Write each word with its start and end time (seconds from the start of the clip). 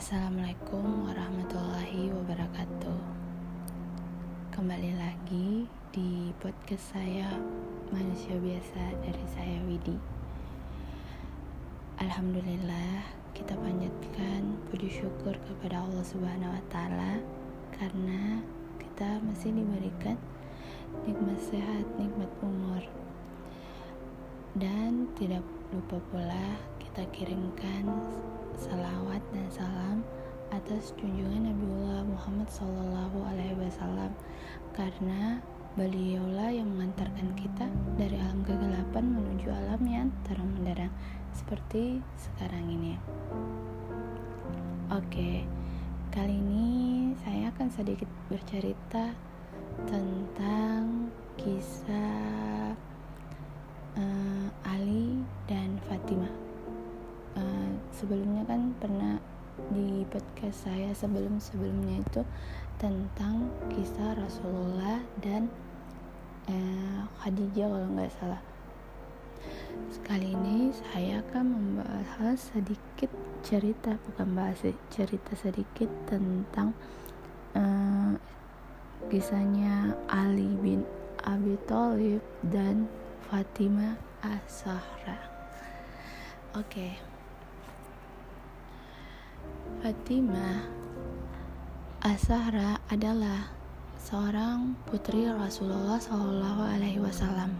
Assalamualaikum 0.00 1.12
warahmatullahi 1.12 2.08
wabarakatuh 2.08 3.00
Kembali 4.48 4.96
lagi 4.96 5.68
di 5.92 6.32
podcast 6.40 6.96
saya 6.96 7.28
Manusia 7.92 8.32
Biasa 8.40 8.96
dari 9.04 9.24
saya 9.28 9.60
Widi 9.68 10.00
Alhamdulillah 12.00 13.12
kita 13.36 13.52
panjatkan 13.60 14.56
puji 14.72 15.04
syukur 15.04 15.36
kepada 15.36 15.84
Allah 15.84 16.04
Subhanahu 16.08 16.48
wa 16.48 16.64
taala 16.72 17.20
karena 17.76 18.40
kita 18.80 19.20
masih 19.20 19.52
diberikan 19.52 20.16
nikmat 21.04 21.36
sehat, 21.44 21.84
nikmat 22.00 22.32
umur. 22.40 22.80
Dan 24.56 25.12
tidak 25.20 25.44
lupa 25.70 26.02
pula 26.10 26.58
kita 26.82 27.06
kirimkan 27.14 27.86
salawat 28.58 29.22
dan 29.30 29.46
salam 29.54 30.02
atas 30.50 30.90
junjungan 30.98 31.46
Nabiullah 31.46 32.02
Muhammad 32.10 32.50
Sallallahu 32.50 33.22
Alaihi 33.22 33.54
Wasallam 33.54 34.10
karena 34.74 35.38
beliaulah 35.78 36.50
yang 36.50 36.66
mengantarkan 36.74 37.38
kita 37.38 37.70
dari 37.94 38.18
alam 38.18 38.42
kegelapan 38.42 39.14
menuju 39.14 39.46
alam 39.46 39.82
yang 39.86 40.10
terang 40.26 40.50
benderang 40.58 40.90
seperti 41.38 42.02
sekarang 42.18 42.66
ini. 42.66 42.98
Oke, 44.90 45.46
kali 46.10 46.34
ini 46.34 46.70
saya 47.22 47.54
akan 47.54 47.70
sedikit 47.70 48.10
bercerita 48.26 49.14
tentang 49.86 51.14
kisah 51.38 52.74
sebelumnya 58.00 58.48
kan 58.48 58.72
pernah 58.80 59.20
di 59.68 60.08
podcast 60.08 60.64
saya 60.64 60.88
sebelum-sebelumnya 60.96 62.00
itu 62.00 62.24
tentang 62.80 63.52
kisah 63.68 64.16
Rasulullah 64.16 65.04
dan 65.20 65.52
uh, 66.48 67.04
Khadijah 67.20 67.68
kalau 67.68 67.88
nggak 67.92 68.12
salah. 68.16 68.40
Sekali 69.92 70.32
ini 70.32 70.72
saya 70.72 71.20
akan 71.20 71.44
membahas 71.44 72.40
sedikit 72.40 73.12
cerita 73.44 74.00
bukan 74.08 74.32
bahas 74.32 74.64
cerita 74.88 75.36
sedikit 75.36 75.92
tentang 76.08 76.72
uh, 77.52 78.16
kisahnya 79.12 79.92
Ali 80.08 80.56
bin 80.56 80.88
Abi 81.20 81.60
Thalib 81.68 82.24
dan 82.48 82.88
Fatimah 83.28 84.00
As-Sahra. 84.24 85.20
Oke. 86.56 86.96
Okay. 86.96 87.09
Fatimah 89.80 90.60
As-Sahra 92.04 92.76
adalah 92.92 93.48
seorang 93.96 94.76
putri 94.84 95.24
Rasulullah 95.24 95.96
Shallallahu 95.96 96.68
alaihi 96.68 97.00
wasallam. 97.00 97.56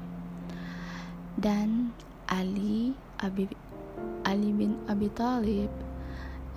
Dan 1.41 1.97
Ali 2.29 2.93
Abi 3.25 3.49
Ali 4.29 4.53
bin 4.53 4.77
Abi 4.85 5.09
Thalib 5.17 5.73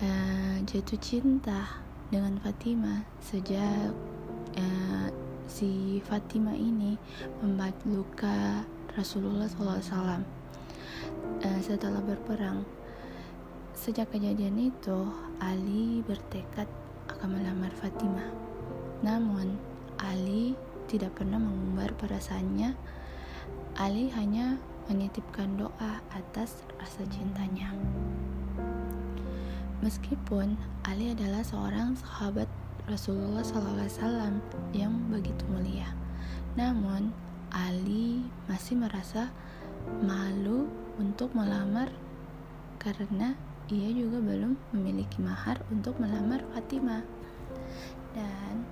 uh, 0.04 0.60
jatuh 0.68 1.00
cinta 1.00 1.80
dengan 2.12 2.44
Fatimah 2.44 3.08
sejak 3.24 3.96
uh, 4.60 5.08
si 5.48 6.04
Fatimah 6.04 6.60
ini 6.60 7.00
membuat 7.40 7.80
luka 7.88 8.68
Rasulullah 9.00 9.48
SAW 9.48 10.28
eh, 11.40 11.60
setelah 11.64 12.04
berperang. 12.04 12.83
Sejak 13.74 14.14
kejadian 14.14 14.70
itu, 14.70 15.10
Ali 15.42 16.06
bertekad 16.06 16.70
akan 17.10 17.30
melamar 17.42 17.74
Fatimah. 17.74 18.30
Namun, 19.02 19.58
Ali 19.98 20.54
tidak 20.86 21.18
pernah 21.18 21.42
mengumbar 21.42 21.90
perasaannya. 21.98 22.78
Ali 23.74 24.14
hanya 24.14 24.62
menitipkan 24.86 25.58
doa 25.58 26.06
atas 26.14 26.62
rasa 26.78 27.02
cintanya. 27.10 27.74
Meskipun 29.82 30.56
Ali 30.86 31.12
adalah 31.12 31.42
seorang 31.42 31.98
sahabat 31.98 32.48
Rasulullah 32.86 33.42
SAW 33.42 34.40
yang 34.76 34.94
begitu 35.10 35.44
mulia, 35.50 35.92
namun 36.54 37.10
Ali 37.50 38.22
masih 38.48 38.80
merasa 38.80 39.34
malu 40.04 40.70
untuk 41.02 41.32
melamar 41.36 41.92
karena 42.80 43.36
ia 43.72 43.90
juga 43.96 44.20
belum 44.20 44.60
memiliki 44.76 45.24
mahar 45.24 45.64
untuk 45.72 45.96
melamar 45.96 46.44
Fatimah. 46.52 47.04
Dan 48.12 48.68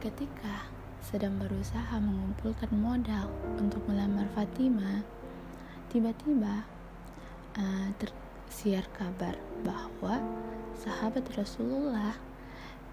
ketika 0.00 0.64
sedang 1.04 1.36
berusaha 1.36 2.00
mengumpulkan 2.00 2.72
modal 2.72 3.28
untuk 3.60 3.84
melamar 3.84 4.24
Fatimah, 4.32 5.04
tiba-tiba 5.92 6.64
uh, 7.60 7.88
tersiar 8.00 8.88
kabar 8.96 9.36
bahwa 9.60 10.18
sahabat 10.80 11.28
Rasulullah 11.36 12.16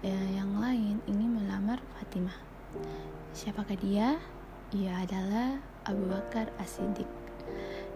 uh, 0.04 0.28
yang 0.30 0.60
lain 0.60 1.00
ingin 1.08 1.40
melamar 1.40 1.80
Fatimah. 1.96 2.36
Siapakah 3.32 3.78
dia? 3.80 4.20
Ia 4.74 5.06
adalah 5.06 5.58
Abu 5.86 6.04
Bakar 6.10 6.50
As-Siddiq. 6.58 7.06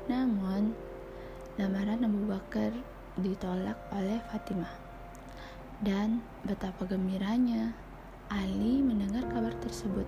Namun, 0.07 0.73
lamaran 1.59 2.07
Abu 2.07 2.23
Bakar 2.31 2.71
ditolak 3.19 3.75
oleh 3.91 4.23
Fatimah. 4.31 4.71
Dan 5.83 6.23
betapa 6.47 6.87
gembiranya 6.87 7.75
Ali 8.31 8.79
mendengar 8.79 9.27
kabar 9.27 9.51
tersebut. 9.59 10.07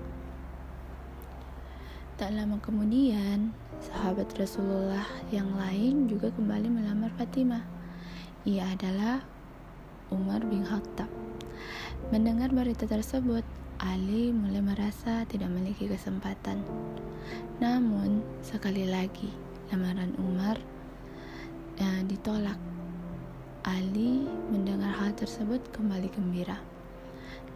Tak 2.14 2.30
lama 2.38 2.54
kemudian, 2.62 3.50
sahabat 3.82 4.30
Rasulullah 4.38 5.10
yang 5.34 5.50
lain 5.58 6.06
juga 6.06 6.30
kembali 6.30 6.70
melamar 6.70 7.10
Fatimah. 7.18 7.66
Ia 8.46 8.70
adalah 8.70 9.26
Umar 10.14 10.46
bin 10.46 10.62
Khattab. 10.62 11.10
Mendengar 12.14 12.54
berita 12.54 12.86
tersebut, 12.86 13.42
Ali 13.82 14.30
mulai 14.30 14.62
merasa 14.62 15.26
tidak 15.26 15.50
memiliki 15.50 15.90
kesempatan. 15.90 16.62
Namun, 17.58 18.22
sekali 18.38 18.86
lagi, 18.86 19.34
lamaran 19.74 20.14
Umar 20.20 20.60
ditolak. 22.04 22.58
Ali 23.64 24.24
mendengar 24.48 24.92
hal 24.96 25.12
tersebut 25.16 25.60
kembali 25.72 26.08
gembira. 26.12 26.56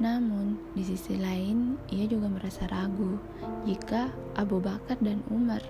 Namun, 0.00 0.58
di 0.74 0.82
sisi 0.84 1.16
lain, 1.16 1.80
ia 1.88 2.04
juga 2.04 2.28
merasa 2.28 2.68
ragu 2.68 3.16
jika 3.64 4.10
Abu 4.36 4.60
Bakar 4.60 4.98
dan 5.00 5.24
Umar 5.32 5.62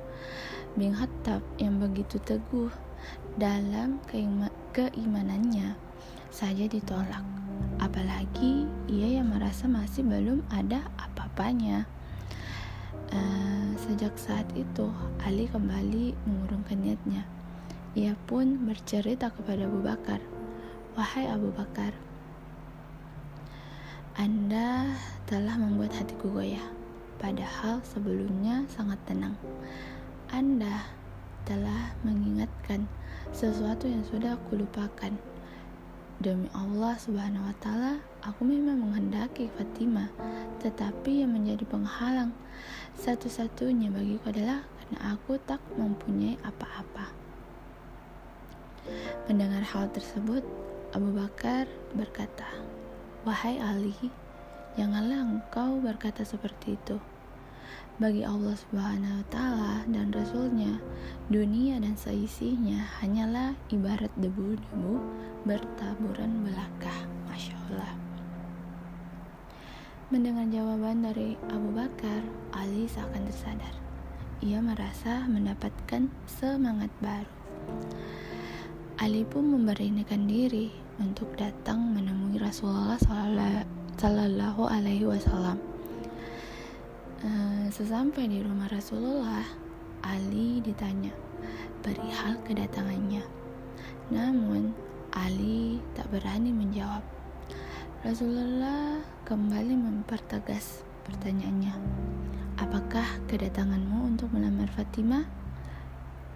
bin 0.75 0.95
Khattab 0.95 1.45
yang 1.61 1.79
begitu 1.79 2.19
teguh 2.23 2.71
dalam 3.39 4.03
keimanannya 4.11 5.77
saja 6.35 6.67
ditolak 6.67 7.45
apalagi 7.79 8.67
ia 8.91 9.21
yang 9.21 9.31
merasa 9.31 9.69
masih 9.69 10.05
belum 10.07 10.45
ada 10.53 10.83
apa-apanya. 10.99 11.87
Uh, 13.15 13.71
sejak 13.87 14.17
saat 14.19 14.49
itu, 14.57 14.91
Ali 15.23 15.47
kembali 15.47 16.17
mengurungkan 16.27 16.81
niatnya. 16.81 17.23
Ia 17.95 18.19
pun 18.27 18.67
bercerita 18.67 19.31
kepada 19.31 19.71
Abu 19.71 19.79
Bakar, 19.79 20.19
"Wahai 20.99 21.31
Abu 21.31 21.55
Bakar, 21.55 21.95
Anda 24.19 24.99
telah 25.31 25.55
membuat 25.55 25.95
hatiku 25.95 26.35
goyah, 26.35 26.75
padahal 27.23 27.87
sebelumnya 27.87 28.67
sangat 28.67 28.99
tenang. 29.07 29.39
Anda 30.27 30.91
telah 31.47 31.95
mengingatkan 32.03 32.91
sesuatu 33.31 33.87
yang 33.87 34.03
sudah 34.03 34.35
aku 34.35 34.59
lupakan." 34.59 35.15
Demi 36.19 36.51
Allah 36.51 36.99
Subhanahu 36.99 37.47
wa 37.47 37.57
taala, 37.63 38.03
aku 38.27 38.43
memang 38.43 38.83
menghendaki 38.83 39.47
Fatimah, 39.55 40.11
tetapi 40.59 41.23
yang 41.23 41.31
menjadi 41.31 41.63
penghalang 41.63 42.35
satu-satunya 42.99 43.95
bagiku 43.95 44.35
adalah 44.35 44.67
karena 44.83 45.15
aku 45.15 45.39
tak 45.43 45.63
mempunyai 45.79 46.39
apa-apa. 46.43 47.24
Mendengar 49.31 49.65
hal 49.65 49.89
tersebut, 49.91 50.45
Abu 50.93 51.11
Bakar 51.17 51.67
berkata, 51.97 52.47
"Wahai 53.27 53.59
Ali, 53.59 53.97
janganlah 54.77 55.25
engkau 55.25 55.81
berkata 55.81 56.23
seperti 56.23 56.77
itu." 56.77 57.01
Bagi 57.95 58.27
Allah 58.27 58.59
Subhanahu 58.59 59.23
wa 59.23 59.27
taala 59.31 59.75
dan 59.87 60.11
rasulnya, 60.11 60.83
dunia 61.31 61.79
dan 61.79 61.95
seisinya 61.95 62.83
hanyalah 62.99 63.55
ibarat 63.71 64.11
debu-debu 64.19 64.99
bertaburan 65.47 66.43
belaka. 66.43 67.07
Masya 67.31 67.55
Allah. 67.71 67.95
Mendengar 70.11 70.51
jawaban 70.51 71.07
dari 71.07 71.39
Abu 71.49 71.71
Bakar, 71.71 72.23
Ali 72.51 72.91
seakan 72.91 73.31
tersadar. 73.31 73.75
Ia 74.43 74.59
merasa 74.59 75.25
mendapatkan 75.31 76.11
semangat 76.27 76.91
baru. 76.99 77.31
Ali 78.95 79.27
pun 79.27 79.51
memberanikan 79.51 80.31
diri 80.31 80.71
untuk 81.03 81.35
datang 81.35 81.83
menemui 81.99 82.39
Rasulullah 82.39 82.95
Sallallahu 83.99 84.71
Alaihi 84.71 85.03
Wasallam. 85.03 85.59
Eh, 87.27 87.67
sesampai 87.75 88.31
di 88.31 88.39
rumah 88.39 88.71
Rasulullah, 88.71 89.43
Ali 90.07 90.63
ditanya 90.63 91.11
perihal 91.83 92.39
kedatangannya. 92.47 93.27
Namun, 94.15 94.71
Ali 95.11 95.83
tak 95.99 96.07
berani 96.15 96.55
menjawab. 96.55 97.03
Rasulullah 98.07 99.03
kembali 99.27 99.75
mempertegas 99.75 100.87
pertanyaannya. 101.03 101.75
Apakah 102.63 103.19
kedatanganmu 103.27 104.15
untuk 104.15 104.31
melamar 104.31 104.71
Fatimah? 104.71 105.27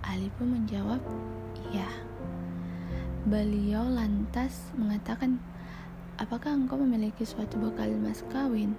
Ali 0.03 0.27
pun 0.35 0.59
menjawab. 0.59 0.99
Beliau 3.29 3.85
lantas 3.85 4.73
mengatakan, 4.73 5.37
apakah 6.17 6.49
engkau 6.57 6.81
memiliki 6.81 7.29
suatu 7.29 7.61
bekal 7.61 7.93
mas 8.01 8.25
kawin? 8.33 8.73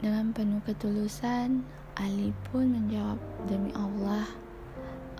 Dengan 0.00 0.32
penuh 0.32 0.64
ketulusan, 0.64 1.68
Ali 2.00 2.32
pun 2.48 2.72
menjawab, 2.72 3.20
Demi 3.44 3.76
Allah, 3.76 4.24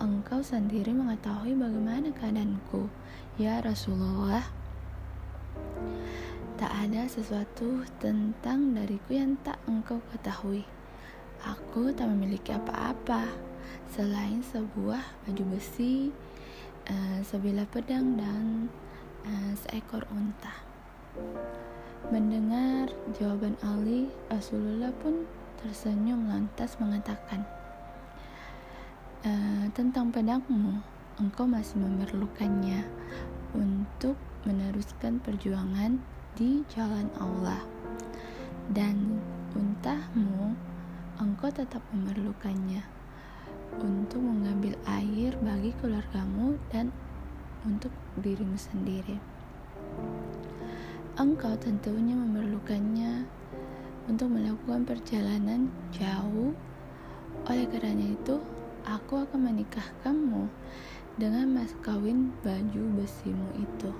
engkau 0.00 0.40
sendiri 0.40 0.96
mengetahui 0.96 1.52
bagaimana 1.60 2.08
keadaanku, 2.16 2.88
ya 3.36 3.60
Rasulullah. 3.60 4.48
Tak 6.56 6.72
ada 6.72 7.04
sesuatu 7.04 7.84
tentang 8.00 8.72
dariku 8.72 9.12
yang 9.12 9.36
tak 9.44 9.60
engkau 9.68 10.00
ketahui. 10.16 10.64
Aku 11.44 11.92
tak 11.92 12.08
memiliki 12.08 12.48
apa-apa 12.48 13.28
selain 13.92 14.40
sebuah 14.40 15.04
baju 15.28 15.44
besi, 15.52 16.16
uh, 16.88 17.20
sebilah 17.22 17.68
pedang, 17.70 18.18
dan 18.18 18.72
uh, 19.28 19.52
seekor 19.54 20.04
unta. 20.12 20.52
Mendengar 22.08 22.88
jawaban 23.20 23.54
Ali, 23.60 24.08
Rasulullah 24.32 24.90
pun 25.04 25.28
tersenyum 25.60 26.30
lantas 26.30 26.78
mengatakan, 26.78 27.42
e, 29.26 29.32
tentang 29.74 30.14
pedangmu, 30.14 30.78
engkau 31.18 31.44
masih 31.44 31.82
memerlukannya 31.82 32.86
untuk 33.52 34.14
meneruskan 34.46 35.18
perjuangan 35.20 35.98
di 36.38 36.62
jalan 36.72 37.10
Allah. 37.18 37.60
Dan 38.72 39.18
untahmu, 39.52 40.54
engkau 41.18 41.50
tetap 41.50 41.82
memerlukannya 41.90 42.86
untuk 43.82 44.22
mengambil 44.22 44.78
air 44.86 44.97
bagi 45.42 45.76
keluargamu 45.82 46.56
dan 46.72 46.88
untuk 47.66 47.92
dirimu 48.22 48.56
sendiri. 48.56 49.20
Engkau 51.18 51.58
tentunya 51.58 52.14
memerlukannya 52.14 53.26
untuk 54.06 54.30
melakukan 54.32 54.86
perjalanan 54.86 55.68
jauh. 55.90 56.54
Oleh 57.50 57.66
karena 57.68 58.14
itu, 58.14 58.38
aku 58.86 59.26
akan 59.26 59.52
menikahkanmu 59.52 60.46
dengan 61.18 61.50
mas 61.50 61.74
kawin 61.82 62.30
baju 62.46 62.82
besimu 62.96 63.48
itu. 63.58 63.90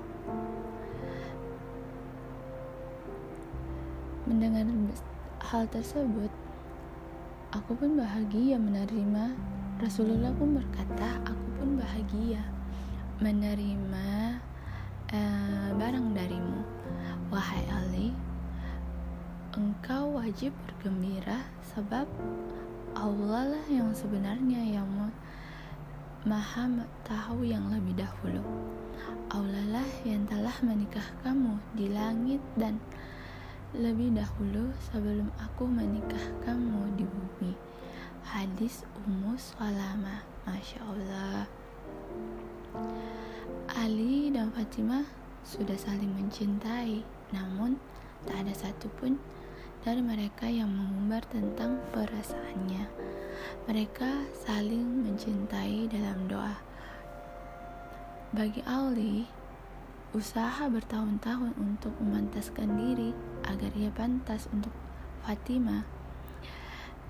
Mendengar 4.31 4.69
hal 5.43 5.67
tersebut, 5.73 6.31
aku 7.51 7.75
pun 7.75 7.99
bahagia 7.99 8.61
menerima. 8.61 9.58
Rasulullah 9.79 10.35
pun 10.35 10.59
berkata, 10.59 11.23
aku 11.23 11.47
pun 11.55 11.79
bahagia 11.79 12.43
menerima 13.23 14.35
uh, 15.15 15.71
barang 15.79 16.19
darimu. 16.19 16.67
Wahai 17.31 17.63
Ali, 17.71 18.11
engkau 19.55 20.19
wajib 20.19 20.51
bergembira 20.67 21.47
sebab 21.63 22.11
Allah 22.99 23.55
lah 23.55 23.65
yang 23.71 23.95
sebenarnya 23.95 24.83
yang 24.83 24.91
maha 26.27 26.67
tahu 27.07 27.47
yang 27.47 27.71
lebih 27.71 28.03
dahulu. 28.03 28.43
Allah 29.31 29.79
lah 29.79 29.89
yang 30.03 30.27
telah 30.27 30.59
menikah 30.67 31.07
kamu 31.23 31.55
di 31.79 31.87
langit 31.95 32.43
dan 32.59 32.83
lebih 33.79 34.11
dahulu 34.11 34.75
sebelum 34.91 35.31
aku 35.39 35.71
menikah 35.71 36.25
kamu 36.43 36.99
di 36.99 37.07
bumi. 37.07 37.68
Hadis 38.27 38.83
Ummu 39.07 39.39
Salama, 39.39 40.27
Masya 40.43 40.81
Allah. 40.83 41.47
Ali 43.71 44.35
dan 44.35 44.51
Fatimah 44.51 45.07
sudah 45.47 45.79
saling 45.79 46.11
mencintai, 46.19 47.07
namun 47.31 47.79
tak 48.27 48.43
ada 48.43 48.55
satupun 48.57 49.21
dari 49.87 50.03
mereka 50.03 50.51
yang 50.51 50.73
mengumbar 50.73 51.23
tentang 51.31 51.79
perasaannya. 51.95 52.91
Mereka 53.71 54.35
saling 54.35 55.07
mencintai 55.07 55.87
dalam 55.87 56.27
doa. 56.27 56.59
Bagi 58.35 58.61
Ali, 58.67 59.25
usaha 60.13 60.67
bertahun-tahun 60.67 61.55
untuk 61.57 61.95
memantaskan 62.03 62.69
diri 62.77 63.15
agar 63.47 63.71
ia 63.79 63.93
pantas 63.95 64.49
untuk 64.51 64.73
Fatimah. 65.25 65.98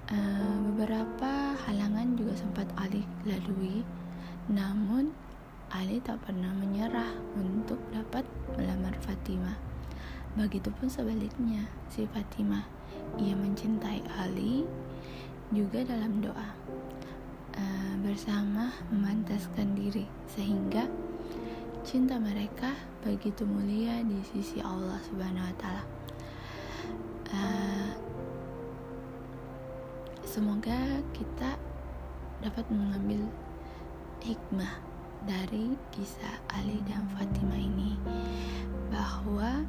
Uh, 0.08 0.56
beberapa 0.72 1.52
halangan 1.69 2.16
juga 2.16 2.32
sempat 2.32 2.64
Ali 2.81 3.05
lalui, 3.28 3.84
namun 4.49 5.12
Ali 5.69 6.00
tak 6.00 6.25
pernah 6.25 6.49
menyerah 6.56 7.12
untuk 7.37 7.76
dapat 7.93 8.25
melamar 8.56 8.96
Fatimah. 9.05 9.60
Begitupun 10.32 10.88
sebaliknya, 10.88 11.69
si 11.93 12.08
Fatimah, 12.08 12.64
ia 13.20 13.37
mencintai 13.37 14.00
Ali 14.16 14.64
juga 15.52 15.84
dalam 15.84 16.25
doa 16.25 16.56
uh, 17.52 17.94
bersama 18.00 18.72
memantaskan 18.88 19.76
diri 19.76 20.08
sehingga 20.25 20.88
cinta 21.84 22.16
mereka 22.16 22.72
begitu 23.04 23.44
mulia 23.44 24.00
di 24.08 24.25
sisi 24.25 24.61
Allah 24.64 25.00
Subhanahu 25.04 25.52
Wa 25.52 25.56
Taala. 25.61 25.84
Uh, 27.28 28.07
semoga 30.28 31.00
kita 31.16 31.56
dapat 32.44 32.69
mengambil 32.69 33.25
hikmah 34.20 34.76
dari 35.25 35.73
kisah 35.88 36.37
Ali 36.52 36.85
dan 36.85 37.00
Fatimah 37.16 37.56
ini 37.56 37.97
bahwa 38.92 39.64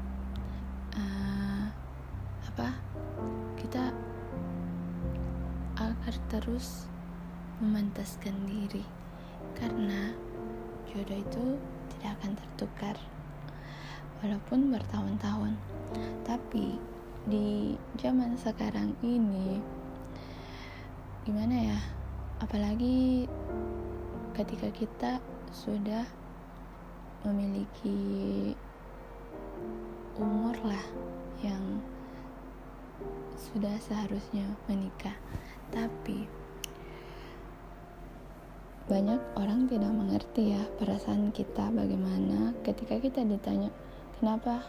uh, 1.00 1.64
apa 2.44 2.76
kita 3.56 3.96
agar 5.80 6.16
terus 6.28 6.92
memantaskan 7.64 8.36
diri 8.44 8.84
karena 9.56 10.12
jodoh 10.92 11.24
itu 11.24 11.46
tidak 11.96 12.20
akan 12.20 12.32
tertukar 12.36 12.96
walaupun 14.20 14.76
bertahun-tahun. 14.76 15.56
Tapi 16.28 16.76
di 17.32 17.80
zaman 17.96 18.36
sekarang 18.36 18.92
ini 19.00 19.79
gimana 21.30 21.54
ya 21.62 21.80
apalagi 22.42 23.30
ketika 24.34 24.66
kita 24.74 25.12
sudah 25.54 26.02
memiliki 27.22 28.58
umur 30.18 30.58
lah 30.66 30.82
yang 31.46 31.86
sudah 33.38 33.78
seharusnya 33.78 34.58
menikah. 34.66 35.14
Tapi 35.70 36.26
banyak 38.90 39.22
orang 39.38 39.70
tidak 39.70 39.94
mengerti 39.94 40.58
ya 40.58 40.66
perasaan 40.82 41.30
kita 41.30 41.70
bagaimana 41.70 42.58
ketika 42.66 42.98
kita 42.98 43.22
ditanya 43.22 43.70
kenapa? 44.18 44.66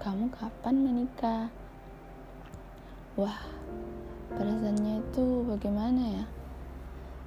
Kamu 0.00 0.32
kapan 0.32 0.88
menikah? 0.88 1.52
Wah 3.20 3.63
perasaannya 4.34 5.00
itu 5.00 5.24
bagaimana 5.46 6.02
ya? 6.22 6.24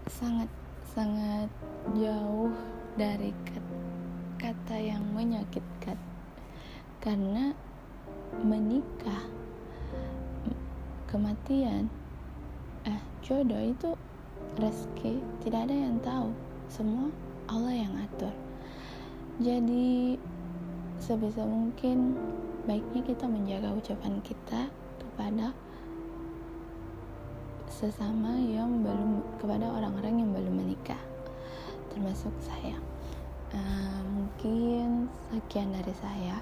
Sangat 0.08 0.50
sangat 0.92 1.48
jauh 1.96 2.52
dari 3.00 3.32
kata 4.40 4.76
yang 4.76 5.04
menyakitkan. 5.16 5.96
Karena 7.00 7.54
menikah 8.44 9.24
kematian 11.08 11.88
eh 12.84 13.00
jodoh 13.24 13.64
itu 13.64 13.96
rezeki 14.60 15.24
tidak 15.46 15.72
ada 15.72 15.76
yang 15.76 15.98
tahu. 16.04 16.30
Semua 16.68 17.08
Allah 17.48 17.76
yang 17.76 17.94
atur. 18.04 18.34
Jadi 19.40 20.18
sebisa 21.00 21.46
mungkin 21.46 22.18
baiknya 22.68 23.06
kita 23.06 23.30
menjaga 23.30 23.72
ucapan 23.72 24.20
kita 24.26 24.68
kepada 25.00 25.56
sesama 27.78 28.34
yang 28.42 28.82
belum 28.82 29.22
kepada 29.38 29.70
orang-orang 29.70 30.26
yang 30.26 30.34
belum 30.34 30.66
menikah 30.66 30.98
termasuk 31.94 32.34
saya. 32.42 32.74
Uh, 33.54 34.02
mungkin 34.18 35.06
sekian 35.30 35.70
dari 35.70 35.94
saya. 36.02 36.42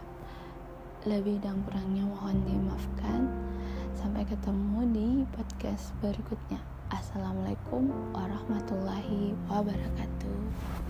Lebih 1.04 1.44
dan 1.44 1.60
kurangnya 1.68 2.08
mohon 2.08 2.39
dimaafkan. 2.48 3.27
Sampai 4.00 4.24
ketemu 4.24 4.80
di 4.96 5.08
podcast 5.36 5.92
berikutnya. 6.00 6.63
Assalamualaikum 6.88 7.92
warahmatullahi 8.15 9.36
wabarakatuh 9.51 10.85